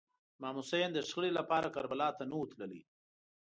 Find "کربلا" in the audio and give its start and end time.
1.75-2.09